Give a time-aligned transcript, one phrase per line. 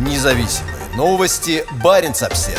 [0.00, 1.62] Независимые новости.
[1.84, 2.58] Барин обсерва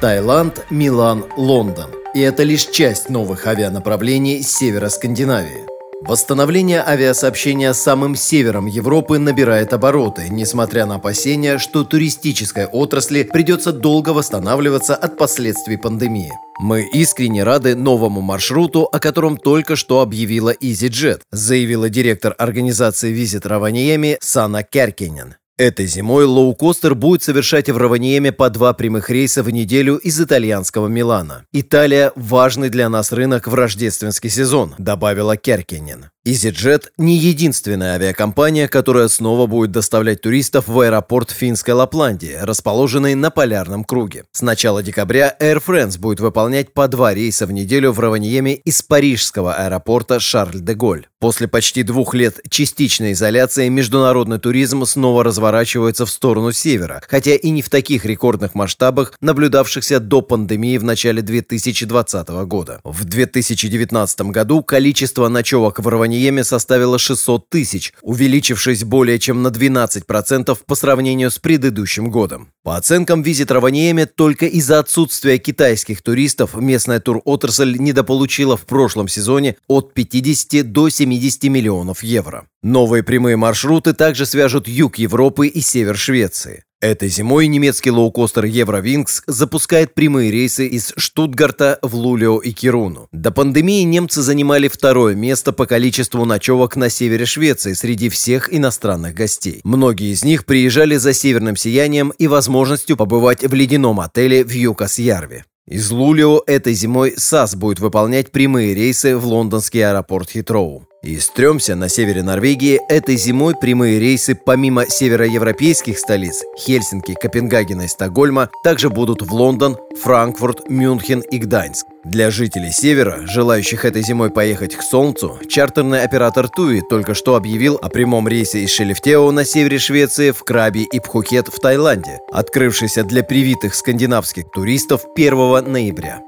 [0.00, 1.90] Таиланд, Милан, Лондон.
[2.14, 5.66] И это лишь часть новых авианаправлений с севера Скандинавии.
[6.02, 14.10] Восстановление авиасообщения самым севером Европы набирает обороты, несмотря на опасения, что туристической отрасли придется долго
[14.10, 16.32] восстанавливаться от последствий пандемии.
[16.62, 23.48] Мы искренне рады новому маршруту, о котором только что объявила EasyJet, заявила директор организации Visit
[23.48, 25.36] Раваньеми Сана Керкинен.
[25.60, 30.88] Этой зимой лоукостер будет совершать в Раваниеме по два прямых рейса в неделю из итальянского
[30.88, 31.44] Милана.
[31.52, 36.06] Италия– важный для нас рынок в рождественский сезон, добавила Керкинин.
[36.26, 43.30] EasyJet не единственная авиакомпания, которая снова будет доставлять туристов в аэропорт финской Лапландии, расположенный на
[43.30, 44.24] полярном круге.
[44.32, 48.82] С начала декабря Air France будет выполнять по два рейса в неделю в Раваньеме из
[48.82, 51.06] парижского аэропорта Шарль-де-Голь.
[51.20, 57.50] После почти двух лет частичной изоляции международный туризм снова разворачивается в сторону севера, хотя и
[57.50, 62.80] не в таких рекордных масштабах, наблюдавшихся до пандемии в начале 2020 года.
[62.84, 70.58] В 2019 году количество ночевок в Раваньеме составила 600 тысяч, увеличившись более чем на 12%
[70.66, 72.52] по сравнению с предыдущим годом.
[72.62, 79.56] По оценкам визит Раваньеме, только из-за отсутствия китайских туристов местная тур-отрасль недополучила в прошлом сезоне
[79.66, 82.46] от 50 до 70 миллионов евро.
[82.62, 86.64] Новые прямые маршруты также свяжут юг Европы и север Швеции.
[86.82, 93.08] Этой зимой немецкий лоукостер Евровинкс запускает прямые рейсы из Штутгарта в Лулио и Кируну.
[93.12, 99.14] До пандемии немцы занимали второе место по количеству ночевок на севере Швеции среди всех иностранных
[99.14, 99.60] гостей.
[99.64, 105.44] Многие из них приезжали за северным сиянием и возможностью побывать в ледяном отеле в Юкас-Ярве.
[105.66, 110.89] Из Лулио этой зимой САС будет выполнять прямые рейсы в лондонский аэропорт Хитроу.
[111.02, 117.88] Из Трёмся на севере Норвегии этой зимой прямые рейсы помимо североевропейских столиц Хельсинки, Копенгагена и
[117.88, 121.86] Стокгольма также будут в Лондон, Франкфурт, Мюнхен и Гданьск.
[122.04, 127.78] Для жителей севера, желающих этой зимой поехать к Солнцу, чартерный оператор Туи только что объявил
[127.80, 133.04] о прямом рейсе из Шелефтео на севере Швеции в Краби и Пхукет в Таиланде, открывшийся
[133.04, 136.20] для привитых скандинавских туристов 1 ноября.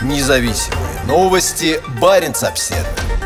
[0.00, 1.80] Независимые новости.
[2.00, 3.17] Барин обседный.